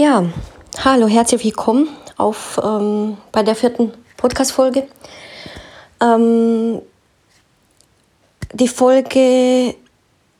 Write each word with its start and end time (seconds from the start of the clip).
Ja, 0.00 0.24
hallo, 0.82 1.08
herzlich 1.08 1.44
willkommen 1.44 1.86
auf, 2.16 2.58
ähm, 2.64 3.18
bei 3.32 3.42
der 3.42 3.54
vierten 3.54 3.92
Podcast-Folge. 4.16 4.86
Ähm, 6.00 6.80
die 8.54 8.68
Folge 8.68 9.74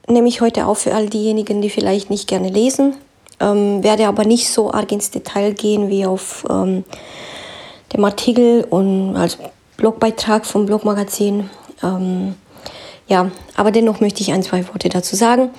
nehme 0.08 0.28
ich 0.28 0.40
heute 0.40 0.64
auf 0.64 0.78
für 0.78 0.94
all 0.94 1.10
diejenigen, 1.10 1.60
die 1.60 1.68
vielleicht 1.68 2.08
nicht 2.08 2.26
gerne 2.26 2.48
lesen, 2.48 2.94
ähm, 3.38 3.82
werde 3.82 4.08
aber 4.08 4.24
nicht 4.24 4.48
so 4.48 4.72
arg 4.72 4.92
ins 4.92 5.10
Detail 5.10 5.52
gehen 5.52 5.90
wie 5.90 6.06
auf 6.06 6.46
ähm, 6.48 6.84
dem 7.92 8.02
Artikel 8.02 8.64
und 8.64 9.14
als 9.14 9.36
Blogbeitrag 9.76 10.46
vom 10.46 10.64
Blogmagazin. 10.64 11.50
Ähm, 11.82 12.34
ja, 13.08 13.30
aber 13.56 13.72
dennoch 13.72 14.00
möchte 14.00 14.22
ich 14.22 14.32
ein, 14.32 14.42
zwei 14.42 14.66
Worte 14.68 14.88
dazu 14.88 15.16
sagen. 15.16 15.50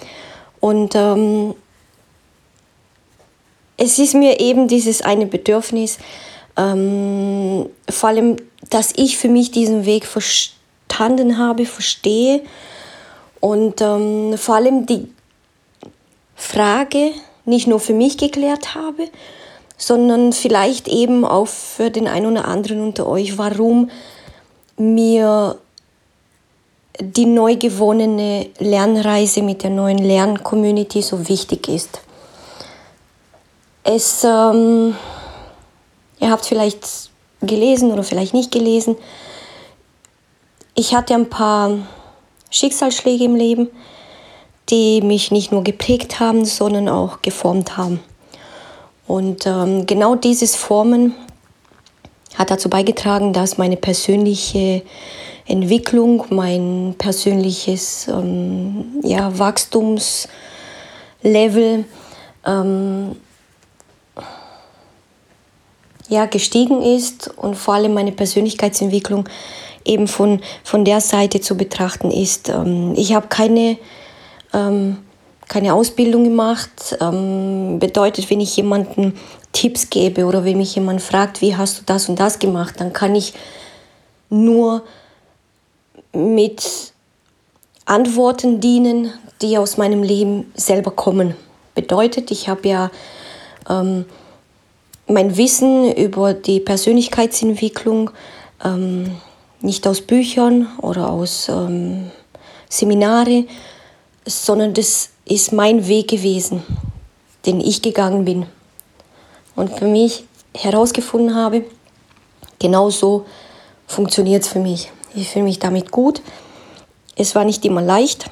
Und 0.59 0.95
ähm, 0.95 1.53
es 3.81 3.97
ist 3.97 4.13
mir 4.13 4.39
eben 4.39 4.67
dieses 4.67 5.01
eine 5.01 5.25
Bedürfnis, 5.25 5.97
ähm, 6.55 7.67
vor 7.89 8.09
allem, 8.09 8.37
dass 8.69 8.93
ich 8.95 9.17
für 9.17 9.27
mich 9.27 9.49
diesen 9.49 9.85
Weg 9.85 10.05
verstanden 10.05 11.39
habe, 11.39 11.65
verstehe 11.65 12.41
und 13.39 13.81
ähm, 13.81 14.37
vor 14.37 14.55
allem 14.55 14.85
die 14.85 15.07
Frage 16.35 17.11
nicht 17.45 17.65
nur 17.65 17.79
für 17.79 17.93
mich 17.93 18.19
geklärt 18.19 18.75
habe, 18.75 19.09
sondern 19.77 20.31
vielleicht 20.31 20.87
eben 20.87 21.25
auch 21.25 21.47
für 21.47 21.89
den 21.89 22.07
einen 22.07 22.33
oder 22.33 22.47
anderen 22.47 22.81
unter 22.81 23.07
euch, 23.07 23.39
warum 23.39 23.89
mir 24.77 25.57
die 26.99 27.25
neu 27.25 27.55
gewonnene 27.55 28.45
Lernreise 28.59 29.41
mit 29.41 29.63
der 29.63 29.71
neuen 29.71 29.97
Lerncommunity 29.97 31.01
so 31.01 31.27
wichtig 31.27 31.67
ist. 31.67 32.01
Es, 33.83 34.23
ähm, 34.23 34.95
ihr 36.19 36.29
habt 36.29 36.45
vielleicht 36.45 37.09
gelesen 37.41 37.91
oder 37.91 38.03
vielleicht 38.03 38.33
nicht 38.33 38.51
gelesen. 38.51 38.95
Ich 40.75 40.95
hatte 40.95 41.15
ein 41.15 41.29
paar 41.29 41.79
Schicksalsschläge 42.49 43.25
im 43.25 43.35
Leben, 43.35 43.69
die 44.69 45.01
mich 45.01 45.31
nicht 45.31 45.51
nur 45.51 45.63
geprägt 45.63 46.19
haben, 46.19 46.45
sondern 46.45 46.87
auch 46.87 47.21
geformt 47.21 47.77
haben. 47.77 47.99
Und 49.07 49.45
ähm, 49.45 49.85
genau 49.87 50.15
dieses 50.15 50.55
Formen 50.55 51.13
hat 52.35 52.51
dazu 52.51 52.69
beigetragen, 52.69 53.33
dass 53.33 53.57
meine 53.57 53.77
persönliche 53.77 54.83
Entwicklung, 55.45 56.25
mein 56.29 56.95
persönliches 56.97 58.07
ähm, 58.07 59.01
ja, 59.03 59.37
Wachstumslevel 59.37 61.85
ähm, 62.45 63.15
ja, 66.11 66.25
gestiegen 66.25 66.81
ist 66.81 67.29
und 67.37 67.55
vor 67.55 67.75
allem 67.75 67.93
meine 67.93 68.11
Persönlichkeitsentwicklung 68.11 69.29
eben 69.85 70.09
von, 70.09 70.41
von 70.61 70.83
der 70.83 70.99
Seite 70.99 71.39
zu 71.39 71.55
betrachten 71.55 72.11
ist. 72.11 72.49
Ähm, 72.49 72.93
ich 72.97 73.13
habe 73.13 73.27
keine, 73.29 73.77
ähm, 74.53 74.97
keine 75.47 75.73
Ausbildung 75.73 76.25
gemacht. 76.25 76.97
Ähm, 76.99 77.79
bedeutet, 77.79 78.29
wenn 78.29 78.41
ich 78.41 78.57
jemanden 78.57 79.13
Tipps 79.53 79.89
gebe 79.89 80.25
oder 80.25 80.43
wenn 80.43 80.57
mich 80.57 80.75
jemand 80.75 81.01
fragt, 81.01 81.41
wie 81.41 81.55
hast 81.55 81.79
du 81.79 81.83
das 81.85 82.09
und 82.09 82.19
das 82.19 82.39
gemacht, 82.39 82.75
dann 82.79 82.91
kann 82.91 83.15
ich 83.15 83.33
nur 84.29 84.83
mit 86.11 86.91
Antworten 87.85 88.59
dienen, 88.59 89.13
die 89.41 89.57
aus 89.57 89.77
meinem 89.77 90.03
Leben 90.03 90.51
selber 90.55 90.91
kommen. 90.91 91.35
Bedeutet, 91.73 92.31
ich 92.31 92.49
habe 92.49 92.67
ja 92.67 92.91
ähm, 93.69 94.03
mein 95.11 95.37
Wissen 95.37 95.91
über 95.93 96.33
die 96.33 96.59
Persönlichkeitsentwicklung 96.59 98.11
ähm, 98.63 99.17
nicht 99.61 99.87
aus 99.87 100.01
Büchern 100.01 100.67
oder 100.81 101.09
aus 101.09 101.49
ähm, 101.49 102.11
Seminare, 102.69 103.45
sondern 104.25 104.73
das 104.73 105.09
ist 105.25 105.51
mein 105.53 105.87
Weg 105.87 106.09
gewesen, 106.09 106.63
den 107.45 107.59
ich 107.59 107.81
gegangen 107.81 108.25
bin 108.25 108.45
und 109.55 109.77
für 109.77 109.85
mich 109.87 110.25
herausgefunden 110.55 111.35
habe, 111.35 111.63
genau 112.59 112.89
so 112.89 113.25
funktioniert 113.87 114.43
es 114.43 114.49
für 114.49 114.59
mich. 114.59 114.91
Ich 115.13 115.29
fühle 115.29 115.45
mich 115.45 115.59
damit 115.59 115.91
gut. 115.91 116.21
Es 117.15 117.35
war 117.35 117.43
nicht 117.43 117.65
immer 117.65 117.81
leicht. 117.81 118.29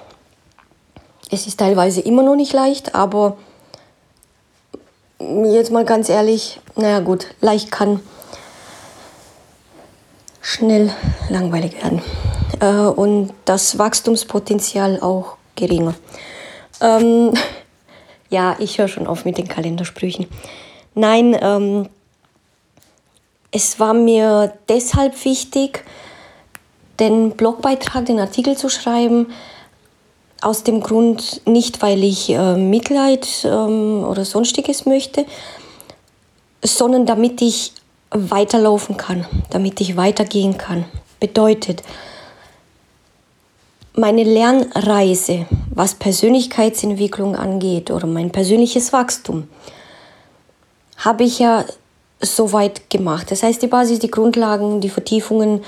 Es 1.30 1.48
ist 1.48 1.60
teilweise 1.60 2.02
immer 2.02 2.24
noch 2.24 2.36
nicht 2.36 2.54
leicht, 2.54 2.96
aber 2.96 3.38
jetzt 5.20 5.72
mal 5.72 5.86
ganz 5.86 6.10
ehrlich, 6.10 6.60
naja 6.76 7.00
gut, 7.00 7.28
leicht 7.42 7.72
kann 7.72 8.00
schnell 10.42 10.92
langweilig 11.30 11.82
werden. 11.84 12.02
Äh, 12.60 12.88
und 12.88 13.34
das 13.46 13.78
Wachstumspotenzial 13.78 15.00
auch 15.02 15.38
geringer. 15.56 15.94
Ähm, 16.82 17.34
ja, 18.30 18.56
ich 18.60 18.78
höre 18.78 18.88
schon 18.88 19.08
auf 19.08 19.26
mit 19.26 19.38
den 19.38 19.48
Kalendersprüchen. 19.48 20.28
Nein, 20.96 21.38
ähm, 21.40 21.90
es 23.52 23.80
war 23.80 23.94
mir 23.94 24.54
deshalb 24.68 25.26
wichtig, 25.26 25.84
den 27.00 27.32
Blogbeitrag, 27.32 28.06
den 28.06 28.20
Artikel 28.20 28.58
zu 28.58 28.70
schreiben, 28.70 29.28
aus 30.42 30.64
dem 30.64 30.82
Grund 30.82 31.42
nicht, 31.46 31.82
weil 31.82 32.04
ich 32.04 32.30
äh, 32.30 32.56
Mitleid 32.56 33.28
ähm, 33.44 34.04
oder 34.04 34.26
sonstiges 34.26 34.86
möchte, 34.86 35.26
sondern 36.64 37.06
damit 37.06 37.42
ich 37.42 37.74
weiterlaufen 38.12 38.98
kann, 38.98 39.26
damit 39.50 39.82
ich 39.82 39.98
weitergehen 39.98 40.58
kann. 40.58 40.86
Bedeutet, 41.20 41.84
meine 43.94 44.24
Lernreise, 44.24 45.46
was 45.70 45.96
Persönlichkeitsentwicklung 45.96 47.36
angeht 47.36 47.92
oder 47.92 48.08
mein 48.08 48.32
persönliches 48.32 48.94
Wachstum, 48.94 49.48
habe 50.98 51.24
ich 51.24 51.40
ja 51.40 51.66
soweit 52.22 52.90
gemacht. 52.90 53.32
Das 53.32 53.44
heißt, 53.44 53.62
die 53.62 53.68
Basis, 53.68 54.00
die 54.00 54.12
Grundlagen, 54.12 54.82
die 54.82 54.90
Vertiefungen, 54.90 55.64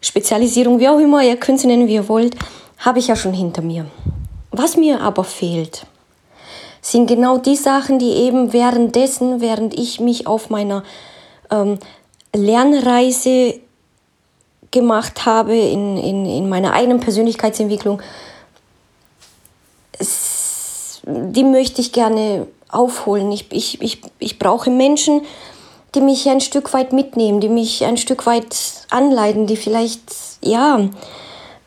Spezialisierung, 0.00 0.78
wie 0.78 0.88
auch 0.88 0.98
immer, 0.98 1.22
ihr 1.22 1.36
könnt 1.36 1.60
sie 1.60 1.66
nennen, 1.66 1.88
wie 1.88 1.94
ihr 1.94 2.08
wollt, 2.08 2.34
habe 2.80 2.98
ich 2.98 3.08
ja 3.08 3.16
schon 3.16 3.32
hinter 3.32 3.62
mir. 3.62 3.86
Was 4.50 4.76
mir 4.76 5.00
aber 5.00 5.24
fehlt, 5.24 5.86
sind 6.80 7.06
genau 7.06 7.38
die 7.38 7.56
Sachen, 7.56 7.98
die 7.98 8.10
eben 8.10 8.52
währenddessen, 8.52 9.40
während 9.40 9.74
ich 9.74 10.00
mich 10.00 10.26
auf 10.26 10.50
meiner 10.50 10.82
ähm, 11.50 11.78
Lernreise 12.34 13.60
gemacht 14.70 15.26
habe, 15.26 15.56
in, 15.56 15.96
in, 15.96 16.26
in 16.26 16.48
meiner 16.48 16.72
eigenen 16.72 17.00
Persönlichkeitsentwicklung, 17.00 18.00
die 21.04 21.44
möchte 21.44 21.80
ich 21.80 21.92
gerne 21.92 22.46
aufholen. 22.70 23.32
Ich, 23.32 23.46
ich, 23.50 23.82
ich, 23.82 24.00
ich 24.18 24.38
brauche 24.38 24.70
Menschen, 24.70 25.22
die 25.94 26.00
mich 26.00 26.28
ein 26.28 26.40
Stück 26.40 26.72
weit 26.72 26.92
mitnehmen, 26.92 27.40
die 27.40 27.48
mich 27.48 27.84
ein 27.84 27.96
Stück 27.96 28.26
weit 28.26 28.56
anleiten, 28.90 29.46
die 29.46 29.56
vielleicht, 29.56 30.02
ja, 30.40 30.88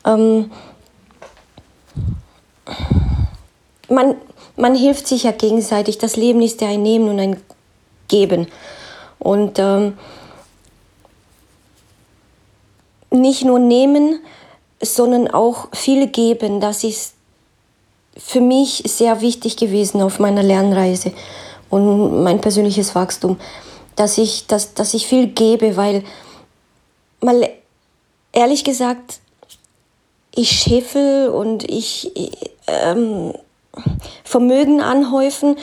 ähm, 0.06 0.50
man, 3.88 4.16
man 4.56 4.74
hilft 4.74 5.06
sich 5.06 5.24
ja 5.24 5.32
gegenseitig. 5.32 5.98
Das 5.98 6.16
Leben 6.16 6.42
ist 6.42 6.60
ja 6.60 6.68
ein 6.68 6.82
Nehmen 6.82 7.08
und 7.08 7.20
ein 7.20 7.40
Geben. 8.08 8.46
Und 9.18 9.58
ähm, 9.58 9.96
nicht 13.10 13.44
nur 13.44 13.58
nehmen, 13.58 14.20
sondern 14.82 15.28
auch 15.28 15.68
viel 15.74 16.08
geben. 16.08 16.60
Das 16.60 16.84
ist 16.84 17.14
für 18.16 18.40
mich 18.40 18.82
sehr 18.86 19.20
wichtig 19.20 19.56
gewesen 19.56 20.02
auf 20.02 20.18
meiner 20.18 20.42
Lernreise 20.42 21.12
und 21.70 22.22
mein 22.22 22.40
persönliches 22.40 22.94
Wachstum, 22.94 23.38
dass 23.96 24.18
ich, 24.18 24.46
dass, 24.46 24.74
dass 24.74 24.94
ich 24.94 25.06
viel 25.06 25.28
gebe, 25.28 25.76
weil 25.76 26.04
mal 27.20 27.48
ehrlich 28.32 28.64
gesagt, 28.64 29.20
ich 30.34 30.50
scheffel 30.50 31.28
und 31.28 31.68
ich 31.70 32.12
ähm, 32.66 33.32
Vermögen 34.24 34.80
anhäufen. 34.80 35.56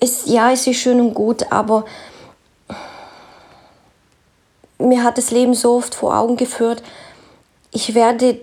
Ist, 0.00 0.26
ja, 0.26 0.52
es 0.52 0.66
ist 0.66 0.76
schön 0.76 1.00
und 1.00 1.14
gut, 1.14 1.50
aber 1.50 1.84
mir 4.78 5.02
hat 5.02 5.16
das 5.16 5.30
Leben 5.30 5.54
so 5.54 5.76
oft 5.76 5.94
vor 5.94 6.16
Augen 6.16 6.36
geführt, 6.36 6.82
ich 7.72 7.94
werde 7.94 8.40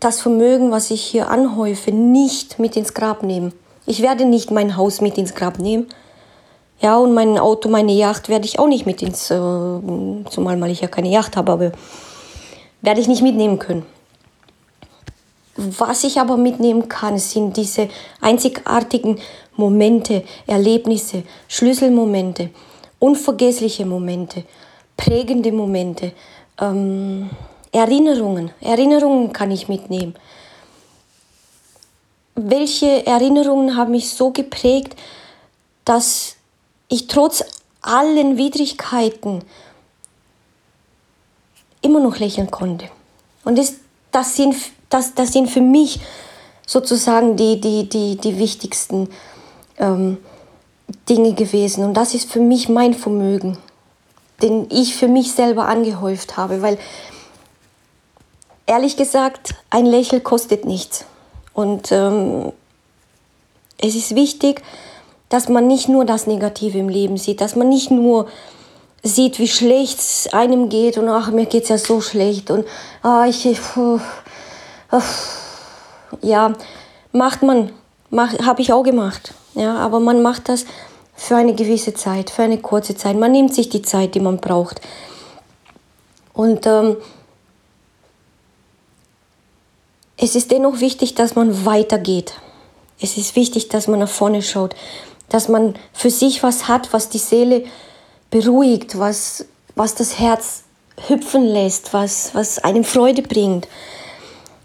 das 0.00 0.20
Vermögen, 0.20 0.70
was 0.70 0.90
ich 0.90 1.02
hier 1.02 1.28
anhäufe, 1.28 1.90
nicht 1.92 2.58
mit 2.58 2.76
ins 2.76 2.94
Grab 2.94 3.22
nehmen. 3.22 3.52
Ich 3.86 4.02
werde 4.02 4.24
nicht 4.24 4.50
mein 4.50 4.76
Haus 4.76 5.00
mit 5.00 5.18
ins 5.18 5.34
Grab 5.34 5.58
nehmen. 5.58 5.88
Ja, 6.80 6.96
und 6.96 7.14
mein 7.14 7.38
Auto, 7.38 7.68
meine 7.68 7.92
Yacht 7.92 8.28
werde 8.28 8.46
ich 8.46 8.58
auch 8.58 8.66
nicht 8.66 8.86
mit 8.86 9.02
ins, 9.02 9.30
äh, 9.30 9.34
zumal 10.30 10.56
mal 10.56 10.70
ich 10.70 10.80
ja 10.80 10.88
keine 10.88 11.08
Yacht 11.08 11.36
habe, 11.36 11.52
aber 11.52 11.72
werde 12.82 13.00
ich 13.00 13.08
nicht 13.08 13.22
mitnehmen 13.22 13.58
können. 13.58 13.86
Was 15.78 16.04
ich 16.04 16.20
aber 16.20 16.36
mitnehmen 16.36 16.88
kann, 16.88 17.18
sind 17.18 17.56
diese 17.56 17.88
einzigartigen 18.20 19.20
Momente, 19.56 20.24
Erlebnisse, 20.46 21.22
Schlüsselmomente, 21.48 22.50
unvergessliche 22.98 23.86
Momente, 23.86 24.44
prägende 24.96 25.52
Momente, 25.52 26.12
ähm, 26.60 27.30
Erinnerungen. 27.72 28.50
Erinnerungen 28.60 29.32
kann 29.32 29.50
ich 29.50 29.68
mitnehmen. 29.68 30.14
Welche 32.36 33.06
Erinnerungen 33.06 33.76
haben 33.76 33.92
mich 33.92 34.10
so 34.10 34.30
geprägt, 34.30 34.96
dass 35.84 36.36
ich 36.88 37.06
trotz 37.06 37.44
allen 37.80 38.36
Widrigkeiten 38.36 39.42
immer 41.82 42.00
noch 42.00 42.18
lächeln 42.18 42.50
konnte. 42.50 42.88
Und 43.44 43.58
das, 43.58 43.74
das, 44.10 44.36
sind, 44.36 44.56
das, 44.88 45.14
das 45.14 45.32
sind 45.32 45.50
für 45.50 45.60
mich 45.60 46.00
sozusagen 46.66 47.36
die, 47.36 47.60
die, 47.60 47.88
die, 47.88 48.16
die 48.16 48.38
wichtigsten 48.38 49.08
ähm, 49.78 50.18
Dinge 51.08 51.34
gewesen. 51.34 51.84
Und 51.84 51.94
das 51.94 52.14
ist 52.14 52.30
für 52.30 52.40
mich 52.40 52.68
mein 52.68 52.94
Vermögen, 52.94 53.58
den 54.42 54.66
ich 54.70 54.96
für 54.96 55.08
mich 55.08 55.32
selber 55.32 55.66
angehäuft 55.66 56.36
habe. 56.36 56.62
Weil 56.62 56.78
ehrlich 58.66 58.96
gesagt, 58.96 59.54
ein 59.70 59.86
Lächeln 59.86 60.22
kostet 60.22 60.64
nichts. 60.64 61.04
Und 61.52 61.92
ähm, 61.92 62.52
es 63.78 63.94
ist 63.94 64.14
wichtig, 64.14 64.62
dass 65.28 65.48
man 65.48 65.66
nicht 65.66 65.88
nur 65.88 66.04
das 66.04 66.26
Negative 66.26 66.78
im 66.78 66.88
Leben 66.88 67.16
sieht, 67.16 67.40
dass 67.40 67.56
man 67.56 67.68
nicht 67.68 67.90
nur 67.90 68.28
sieht, 69.02 69.38
wie 69.38 69.48
schlecht 69.48 69.98
es 69.98 70.32
einem 70.32 70.68
geht 70.68 70.96
und 70.96 71.08
ach, 71.08 71.30
mir 71.30 71.46
geht 71.46 71.64
es 71.64 71.68
ja 71.68 71.78
so 71.78 72.00
schlecht 72.00 72.50
und 72.50 72.66
ah, 73.02 73.26
ich, 73.28 73.44
uh, 73.46 73.80
uh, 73.80 74.00
ja, 76.22 76.52
macht 77.12 77.42
man, 77.42 77.70
mach, 78.10 78.38
habe 78.40 78.62
ich 78.62 78.72
auch 78.72 78.82
gemacht, 78.82 79.34
ja, 79.54 79.76
aber 79.76 80.00
man 80.00 80.22
macht 80.22 80.48
das 80.48 80.66
für 81.14 81.36
eine 81.36 81.54
gewisse 81.54 81.94
Zeit, 81.94 82.30
für 82.30 82.42
eine 82.42 82.58
kurze 82.58 82.96
Zeit. 82.96 83.16
Man 83.16 83.32
nimmt 83.32 83.54
sich 83.54 83.68
die 83.68 83.82
Zeit, 83.82 84.14
die 84.14 84.20
man 84.20 84.38
braucht. 84.38 84.80
Und 86.32 86.66
ähm, 86.66 86.96
es 90.16 90.34
ist 90.34 90.50
dennoch 90.50 90.80
wichtig, 90.80 91.14
dass 91.14 91.34
man 91.34 91.64
weitergeht. 91.64 92.34
Es 93.00 93.16
ist 93.16 93.36
wichtig, 93.36 93.68
dass 93.68 93.86
man 93.88 94.00
nach 94.00 94.08
vorne 94.08 94.42
schaut, 94.42 94.74
dass 95.28 95.48
man 95.48 95.74
für 95.92 96.10
sich 96.10 96.42
was 96.42 96.68
hat, 96.68 96.92
was 96.92 97.08
die 97.08 97.18
Seele 97.18 97.64
beruhigt, 98.30 98.98
was, 98.98 99.46
was 99.74 99.94
das 99.94 100.18
Herz 100.18 100.64
hüpfen 101.08 101.44
lässt, 101.44 101.92
was, 101.92 102.34
was 102.34 102.58
einem 102.58 102.84
Freude 102.84 103.22
bringt. 103.22 103.68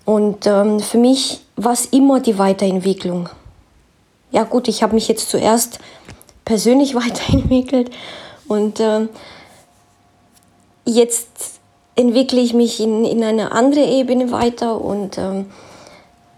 Und 0.09 0.47
ähm, 0.47 0.79
für 0.79 0.97
mich 0.97 1.41
war 1.55 1.73
es 1.73 1.85
immer 1.85 2.19
die 2.19 2.39
Weiterentwicklung. 2.39 3.29
Ja 4.31 4.41
gut, 4.41 4.67
ich 4.67 4.81
habe 4.81 4.95
mich 4.95 5.07
jetzt 5.07 5.29
zuerst 5.29 5.77
persönlich 6.45 6.95
weiterentwickelt 7.03 7.91
und 8.47 8.79
ähm, 8.79 9.09
jetzt 10.83 11.27
entwickle 11.95 12.39
ich 12.39 12.55
mich 12.55 12.79
in, 12.79 13.05
in 13.05 13.23
eine 13.23 13.51
andere 13.51 13.85
Ebene 13.85 14.31
weiter 14.31 14.81
und 14.81 15.19
ähm, 15.19 15.45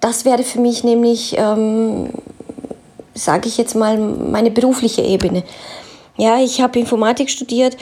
das 0.01 0.25
wäre 0.25 0.43
für 0.43 0.59
mich 0.59 0.83
nämlich, 0.83 1.37
ähm, 1.37 2.09
sage 3.13 3.47
ich 3.47 3.57
jetzt 3.57 3.75
mal, 3.75 3.97
meine 3.97 4.51
berufliche 4.51 5.01
Ebene. 5.01 5.43
Ja, 6.17 6.39
ich 6.39 6.59
habe 6.59 6.77
Informatik 6.77 7.29
studiert, 7.29 7.77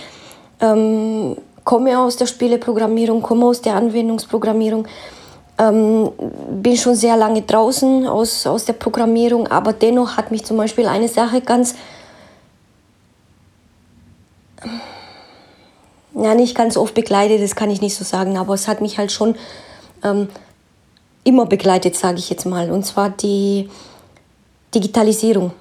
ähm, 0.62 1.36
komme 1.64 1.98
aus 1.98 2.16
der 2.16 2.28
Spieleprogrammierung, 2.28 3.24
komme 3.24 3.48
aus 3.48 3.62
der 3.64 3.74
Anwendungsprogrammierung, 3.74 4.88
ähm, 5.60 6.12
bin 6.50 6.78
schon 6.78 6.96
sehr 6.96 7.18
lange 7.18 7.42
draußen 7.42 8.08
aus, 8.08 8.48
aus 8.48 8.66
der 8.66 8.74
Programmierung, 8.74 9.48
aber 9.48 9.74
dennoch 9.74 10.18
hat 10.18 10.32
mich 10.32 10.46
zum 10.46 10.58
Beispiel 10.58 10.88
eine 10.88 11.10
Sache 11.10 11.42
ganz, 11.42 11.76
ja, 16.16 16.34
nicht 16.34 16.56
ganz 16.56 16.78
oft 16.78 16.96
begleitet, 16.96 17.44
das 17.44 17.56
kann 17.56 17.70
ich 17.70 17.82
nicht 17.82 17.96
so 17.96 18.06
sagen, 18.06 18.38
aber 18.38 18.54
es 18.54 18.68
hat 18.68 18.80
mich 18.80 18.98
halt 18.98 19.12
schon 19.12 19.36
ähm, 20.04 20.30
immer 21.26 21.46
begleitet, 21.46 21.96
sage 21.96 22.20
ich 22.20 22.30
jetzt 22.30 22.46
mal, 22.46 22.72
und 22.72 22.86
zwar 22.86 23.10
die 23.10 23.70
Digitalisierung. 24.74 25.52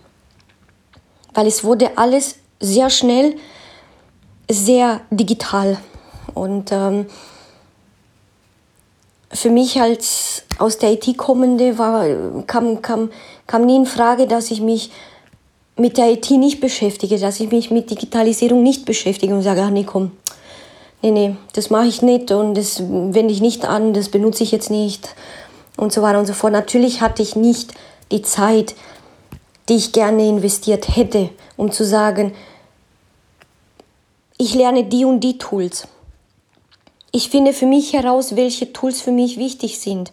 Weil 1.35 1.47
es 1.47 1.65
wurde 1.65 1.99
alles 1.99 2.37
sehr 2.61 2.89
schnell, 2.91 3.37
sehr 4.51 5.01
digital. 5.11 5.77
Und 6.35 6.73
ähm, 6.73 7.07
für 9.31 9.51
mich 9.51 9.81
als 9.81 10.43
aus 10.59 10.79
der 10.79 10.93
IT 10.93 11.17
kommende 11.17 11.79
war, 11.79 12.07
kam, 12.47 12.83
kam, 12.83 13.11
kam 13.47 13.67
nie 13.67 13.77
in 13.77 13.87
Frage, 13.87 14.27
dass 14.27 14.51
ich 14.51 14.61
mich 14.61 14.91
mit 15.77 15.97
der 15.97 16.11
IT 16.11 16.31
nicht 16.31 16.61
beschäftige, 16.61 17.19
dass 17.19 17.39
ich 17.41 17.53
mich 17.53 17.71
mit 17.71 17.91
Digitalisierung 17.91 18.63
nicht 18.63 18.85
beschäftige 18.85 19.35
und 19.35 19.43
sage, 19.43 19.63
ach 19.63 19.71
nee, 19.71 19.85
komm, 19.85 20.11
nee, 21.03 21.11
nee, 21.11 21.37
das 21.53 21.71
mache 21.71 21.87
ich 21.87 22.03
nicht 22.03 22.33
und 22.33 22.55
das 22.55 22.81
wende 22.81 23.33
ich 23.33 23.41
nicht 23.41 23.65
an, 23.65 23.93
das 23.93 24.09
benutze 24.09 24.43
ich 24.43 24.51
jetzt 24.51 24.71
nicht 24.71 25.15
und 25.77 25.93
so 25.93 26.03
weiter 26.03 26.19
und 26.19 26.27
so 26.27 26.33
fort. 26.33 26.53
Natürlich 26.53 27.01
hatte 27.01 27.23
ich 27.23 27.37
nicht 27.37 27.75
die 28.11 28.23
Zeit, 28.23 28.75
die 29.69 29.77
ich 29.77 29.93
gerne 29.93 30.27
investiert 30.27 30.97
hätte, 30.97 31.31
um 31.57 31.71
zu 31.71 31.85
sagen, 31.85 32.33
ich 34.39 34.55
lerne 34.55 34.85
die 34.85 35.05
und 35.05 35.21
die 35.21 35.39
Tools. 35.39 35.87
Ich 37.11 37.31
finde 37.31 37.53
für 37.53 37.67
mich 37.67 37.93
heraus, 37.93 38.37
welche 38.37 38.73
Tools 38.73 39.01
für 39.01 39.13
mich 39.13 39.39
wichtig 39.39 39.79
sind, 39.79 40.13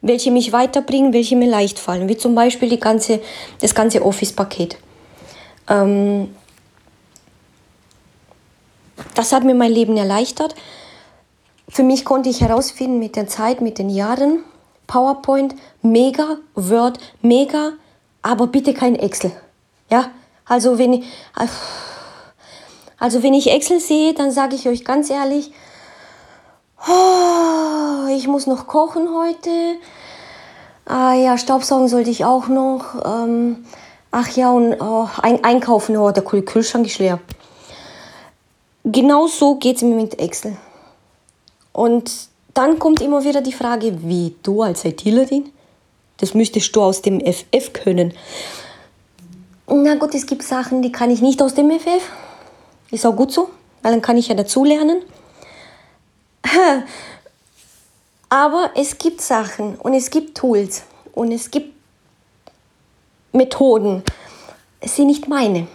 welche 0.00 0.30
mich 0.30 0.52
weiterbringen, 0.52 1.12
welche 1.12 1.36
mir 1.36 1.48
leicht 1.48 1.78
fallen, 1.78 2.08
wie 2.08 2.16
zum 2.16 2.34
Beispiel 2.34 2.68
die 2.68 2.78
ganze, 2.78 3.20
das 3.60 3.74
ganze 3.74 4.04
Office-Paket. 4.04 4.78
Ähm, 5.68 6.34
das 9.14 9.32
hat 9.32 9.44
mir 9.44 9.54
mein 9.54 9.72
Leben 9.72 9.96
erleichtert. 9.96 10.54
Für 11.68 11.82
mich 11.82 12.04
konnte 12.04 12.28
ich 12.28 12.40
herausfinden 12.40 12.98
mit 12.98 13.16
der 13.16 13.26
Zeit, 13.26 13.60
mit 13.60 13.78
den 13.78 13.90
Jahren, 13.90 14.44
PowerPoint, 14.86 15.54
mega, 15.82 16.38
Word, 16.54 16.98
mega, 17.20 17.72
aber 18.22 18.46
bitte 18.46 18.74
kein 18.74 18.96
Excel. 18.96 19.32
Ja, 19.90 20.10
also 20.46 20.78
wenn 20.78 21.04
also 22.98 23.22
wenn 23.22 23.34
ich 23.34 23.50
Excel 23.50 23.80
sehe, 23.80 24.14
dann 24.14 24.30
sage 24.32 24.56
ich 24.56 24.66
euch 24.68 24.84
ganz 24.84 25.10
ehrlich, 25.10 25.52
oh, 26.86 28.08
ich 28.14 28.28
muss 28.28 28.46
noch 28.46 28.66
kochen 28.66 29.08
heute. 29.14 29.50
Ah 30.84 31.14
ja, 31.14 31.36
Staubsaugen 31.36 31.88
sollte 31.88 32.10
ich 32.10 32.24
auch 32.24 32.48
noch. 32.48 33.04
Ähm, 33.04 33.64
ach 34.10 34.28
ja, 34.36 34.50
und 34.50 34.80
oh, 34.80 35.08
ein, 35.20 35.42
einkaufen, 35.44 35.96
oh, 35.96 36.10
der 36.10 36.22
Kühlschrank 36.22 36.86
ist 36.86 36.98
leer. 36.98 37.20
Genau 38.84 39.26
so 39.26 39.56
geht 39.56 39.76
es 39.76 39.82
mir 39.82 39.96
mit 39.96 40.18
Excel. 40.18 40.56
Und 41.72 42.10
dann 42.54 42.78
kommt 42.78 43.00
immer 43.00 43.22
wieder 43.24 43.40
die 43.40 43.52
Frage, 43.52 43.98
wie 44.02 44.34
du 44.42 44.62
als 44.62 44.84
ITlerin? 44.84 45.50
Das 46.16 46.34
müsstest 46.34 46.74
du 46.74 46.82
aus 46.82 47.02
dem 47.02 47.20
FF 47.20 47.72
können. 47.72 48.14
Na 49.68 49.94
gut, 49.96 50.14
es 50.14 50.26
gibt 50.26 50.42
Sachen, 50.42 50.82
die 50.82 50.90
kann 50.90 51.10
ich 51.10 51.20
nicht 51.20 51.40
aus 51.42 51.54
dem 51.54 51.70
FF. 51.70 52.02
Ist 52.90 53.04
auch 53.04 53.14
gut 53.14 53.30
so, 53.30 53.50
weil 53.82 53.92
dann 53.92 54.02
kann 54.02 54.16
ich 54.16 54.28
ja 54.28 54.34
dazulernen. 54.34 55.02
Aber 58.28 58.70
es 58.74 58.98
gibt 58.98 59.20
Sachen 59.20 59.76
und 59.76 59.94
es 59.94 60.10
gibt 60.10 60.36
Tools 60.36 60.82
und 61.12 61.32
es 61.32 61.50
gibt 61.50 61.74
Methoden. 63.32 64.02
Es 64.80 64.96
sind 64.96 65.06
nicht 65.06 65.28
meine. 65.28 65.66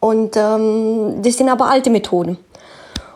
Und 0.00 0.36
ähm, 0.36 1.22
das 1.22 1.36
sind 1.36 1.48
aber 1.48 1.70
alte 1.70 1.88
Methoden. 1.88 2.36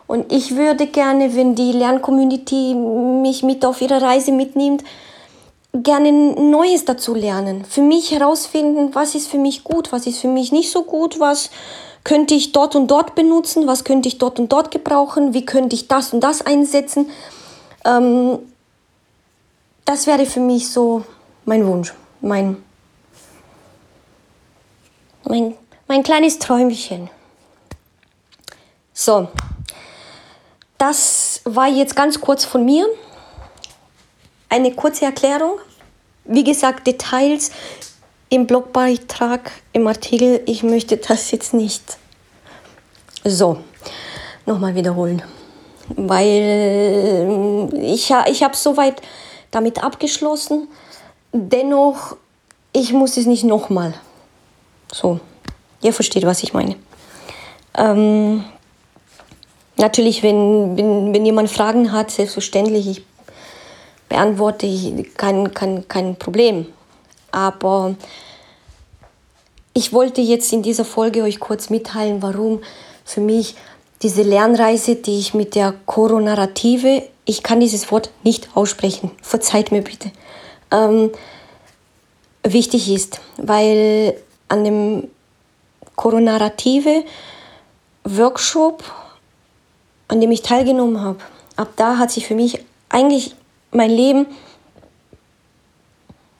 Und 0.07 0.33
ich 0.33 0.55
würde 0.57 0.87
gerne, 0.87 1.35
wenn 1.35 1.55
die 1.55 1.73
Lerncommunity 1.73 2.75
mich 2.75 3.43
mit 3.43 3.65
auf 3.65 3.81
ihre 3.81 4.01
Reise 4.01 4.31
mitnimmt, 4.33 4.85
gerne 5.83 6.13
Neues 6.13 6.85
dazu 6.85 7.15
lernen. 7.15 7.65
Für 7.65 7.83
mich 7.83 8.13
herausfinden, 8.13 8.95
was 8.95 9.15
ist 9.15 9.29
für 9.29 9.39
mich 9.39 9.65
gut, 9.65 9.93
was 9.93 10.07
ist 10.07 10.21
für 10.21 10.29
mich 10.29 10.53
nicht 10.53 10.71
so 10.71 10.85
gut, 10.85 11.19
was 11.19 11.51
könnte 12.07 12.35
ich 12.35 12.53
dort 12.53 12.77
und 12.77 12.87
dort 12.87 13.17
benutzen, 13.17 13.67
was 13.67 13.83
könnte 13.83 14.07
ich 14.09 14.17
dort 14.17 14.39
und 14.39 14.53
dort 14.53 14.71
gebrauchen, 14.71 15.35
wie 15.35 15.45
könnte 15.45 15.75
ich 15.75 15.89
das 15.89 16.13
und 16.13 16.21
das 16.21 16.41
einsetzen. 16.41 17.11
Ähm, 17.85 18.39
das 19.85 20.07
wäre 20.07 20.25
für 20.25 20.39
mich 20.39 20.71
so 20.71 21.05
mein 21.47 21.67
Wunsch, 21.67 21.93
mein, 22.21 22.63
mein, 25.25 25.57
mein 25.89 26.05
kleines 26.05 26.39
Träumchen. 26.39 27.11
So, 28.95 29.27
das 30.79 31.41
war 31.43 31.67
jetzt 31.67 31.97
ganz 31.97 32.21
kurz 32.21 32.45
von 32.45 32.65
mir. 32.65 32.87
Eine 34.49 34.73
kurze 34.77 35.07
Erklärung. 35.07 35.59
Wie 36.23 36.45
gesagt, 36.45 36.87
Details 36.87 37.51
im 38.29 38.47
Blogbeitrag, 38.47 39.53
im 39.73 39.87
Artikel, 39.87 40.43
ich 40.47 40.63
möchte 40.63 40.97
das 40.97 41.31
jetzt 41.31 41.55
nicht. 41.55 41.99
So, 43.25 43.59
nochmal 44.45 44.75
wiederholen. 44.75 45.23
Weil 45.89 47.71
ich, 47.81 48.13
ich 48.29 48.43
habe 48.43 48.57
soweit 48.57 49.01
damit 49.51 49.83
abgeschlossen. 49.83 50.69
Dennoch, 51.33 52.17
ich 52.73 52.93
muss 52.93 53.17
es 53.17 53.27
nicht 53.27 53.45
nochmal. 53.45 53.95
So, 54.93 55.21
ihr 55.83 55.93
versteht, 55.93 56.25
was 56.27 56.43
ich 56.43 56.53
meine. 56.53 56.77
Ähm, 57.77 58.45
natürlich, 59.77 60.23
wenn, 60.23 60.77
wenn, 60.77 61.15
wenn 61.15 61.27
jemand 61.27 61.51
Fragen 61.51 61.93
hat, 61.93 62.11
selbstverständlich, 62.11 62.89
ich 62.89 63.05
beantworte 64.09 64.67
ich 64.67 65.15
kein, 65.17 65.53
kein, 65.53 65.87
kein 65.89 66.17
Problem. 66.17 66.67
Aber 67.37 67.95
ich 69.75 69.93
wollte 69.93 70.23
jetzt 70.23 70.55
in 70.55 70.63
dieser 70.63 70.87
Folge 70.87 71.23
euch 71.23 71.39
kurz 71.39 71.69
mitteilen, 71.69 72.23
warum 72.23 72.63
für 73.05 73.21
mich 73.21 73.57
diese 74.01 74.23
Lernreise, 74.23 74.97
die 74.97 75.19
ich 75.19 75.35
mit 75.35 75.55
der 75.55 75.75
Koronarative, 75.85 77.03
ich 77.27 77.43
kann 77.43 77.61
dieses 77.61 77.93
Wort 77.93 78.09
nicht 78.23 78.49
aussprechen, 78.55 79.11
verzeiht 79.21 79.71
mir 79.71 79.83
bitte, 79.83 80.13
ähm, 80.71 81.11
wichtig 82.43 82.91
ist, 82.91 83.21
weil 83.37 84.17
an 84.49 84.65
dem 84.65 85.09
Koronarative 85.95 87.05
Workshop, 88.05 88.83
an 90.09 90.23
dem 90.23 90.31
ich 90.31 90.41
teilgenommen 90.41 91.03
habe, 91.03 91.19
ab 91.57 91.69
da 91.77 91.99
hat 91.99 92.11
sich 92.11 92.27
für 92.27 92.35
mich 92.35 92.61
eigentlich 92.89 93.35
mein 93.73 93.91
Leben 93.91 94.27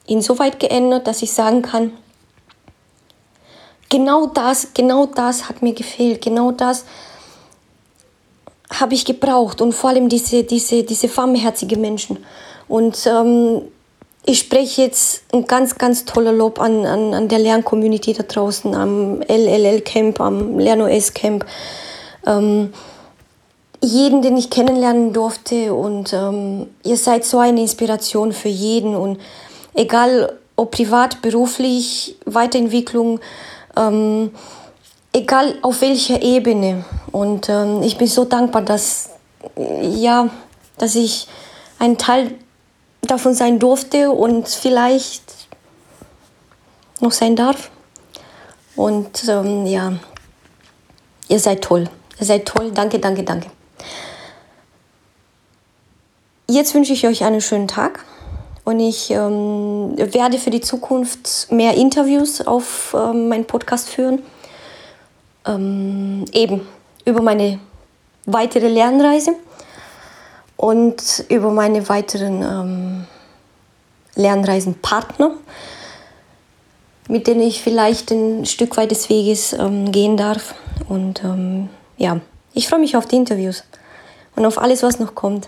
insoweit 0.07 0.59
geändert, 0.59 1.07
dass 1.07 1.21
ich 1.21 1.31
sagen 1.31 1.61
kann, 1.61 1.91
genau 3.89 4.27
das, 4.27 4.73
genau 4.73 5.05
das 5.05 5.47
hat 5.47 5.61
mir 5.61 5.73
gefehlt, 5.73 6.21
genau 6.21 6.51
das 6.51 6.85
habe 8.71 8.95
ich 8.95 9.05
gebraucht 9.05 9.61
und 9.61 9.73
vor 9.73 9.91
allem 9.91 10.09
diese, 10.09 10.43
diese, 10.43 10.83
diese 10.83 11.15
warmherzige 11.15 11.77
Menschen. 11.77 12.17
Und 12.67 13.07
ähm, 13.07 13.61
ich 14.25 14.39
spreche 14.39 14.81
jetzt 14.81 15.23
ein 15.33 15.45
ganz, 15.45 15.77
ganz 15.77 16.03
toller 16.03 16.33
Lob 16.33 16.59
an, 16.59 16.85
an, 16.85 17.13
an 17.13 17.27
der 17.29 17.39
Lerncommunity 17.39 18.11
da 18.11 18.23
draußen, 18.23 18.75
am 18.75 19.21
LLL-Camp, 19.21 20.19
am 20.19 20.59
LernOS-Camp. 20.59 21.45
Ähm, 22.25 22.73
jeden, 23.81 24.21
den 24.21 24.35
ich 24.35 24.49
kennenlernen 24.49 25.13
durfte 25.13 25.73
und 25.73 26.11
ähm, 26.11 26.67
ihr 26.83 26.97
seid 26.97 27.23
so 27.23 27.39
eine 27.39 27.61
Inspiration 27.61 28.33
für 28.33 28.49
jeden 28.49 28.95
und 28.95 29.19
egal 29.77 30.33
ob 30.57 30.71
privat, 30.71 31.21
beruflich, 31.21 32.17
Weiterentwicklung, 32.25 33.19
ähm, 33.77 34.31
egal 35.13 35.57
auf 35.61 35.81
welcher 35.81 36.21
Ebene. 36.21 36.83
Und 37.11 37.47
ähm, 37.47 37.83
ich 37.83 37.97
bin 37.97 38.07
so 38.07 38.25
dankbar, 38.25 38.63
dass, 38.63 39.11
ja, 39.81 40.29
dass 40.77 40.95
ich 40.95 41.27
ein 41.79 41.97
Teil 41.97 42.33
davon 43.01 43.35
sein 43.35 43.59
durfte 43.59 44.11
und 44.11 44.47
vielleicht 44.49 45.47
noch 46.99 47.11
sein 47.11 47.35
darf. 47.35 47.69
Und 48.75 49.27
ähm, 49.29 49.65
ja, 49.67 49.93
ihr 51.29 51.39
seid 51.39 51.61
toll. 51.63 51.87
Ihr 52.19 52.25
seid 52.25 52.45
toll. 52.47 52.71
Danke, 52.71 52.97
danke, 52.97 53.23
danke. 53.23 53.49
Jetzt 56.49 56.73
wünsche 56.73 56.93
ich 56.93 57.05
euch 57.05 57.23
einen 57.23 57.41
schönen 57.41 57.67
Tag 57.67 58.03
und 58.67 58.81
ich 58.81 59.11
ähm, 59.11 59.93
werde 59.95 60.37
für 60.37 60.49
die 60.49 60.59
Zukunft 60.59 61.49
mehr 61.49 61.75
Interviews 61.75 62.45
auf 62.45 62.93
ähm, 62.99 63.29
meinen 63.29 63.45
Podcast 63.45 63.87
führen. 63.87 64.21
Ähm, 65.45 66.25
eben 66.33 66.67
über 67.05 67.21
meine 67.21 67.61
weitere 68.25 68.67
Lernreise 68.67 69.35
und 70.57 71.23
über 71.29 71.49
meine 71.51 71.87
weiteren 71.87 72.41
ähm, 72.41 73.05
Lernreisenpartner, 74.15 75.31
mit 77.07 77.27
denen 77.27 77.43
ich 77.43 77.61
vielleicht 77.61 78.11
ein 78.11 78.45
Stück 78.45 78.75
weit 78.75 78.91
des 78.91 79.09
Weges 79.09 79.53
ähm, 79.53 79.93
gehen 79.93 80.17
darf. 80.17 80.55
Und 80.89 81.23
ähm, 81.23 81.69
ja, 81.95 82.19
ich 82.53 82.67
freue 82.67 82.81
mich 82.81 82.97
auf 82.97 83.05
die 83.05 83.15
Interviews 83.15 83.63
und 84.35 84.45
auf 84.45 84.57
alles, 84.57 84.83
was 84.83 84.99
noch 84.99 85.15
kommt. 85.15 85.47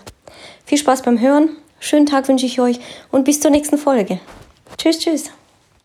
Viel 0.64 0.78
Spaß 0.78 1.02
beim 1.02 1.20
Hören, 1.20 1.50
schönen 1.80 2.06
Tag 2.06 2.28
wünsche 2.28 2.46
ich 2.46 2.60
euch 2.60 2.78
und 3.10 3.24
bis 3.24 3.40
zur 3.40 3.50
nächsten 3.50 3.78
Folge. 3.78 4.20
Tschüss, 4.76 5.00
tschüss. 5.00 5.30